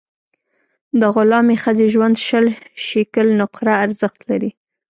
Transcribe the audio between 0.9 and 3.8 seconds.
د غلامي ښځې ژوند شل شِکِل نقره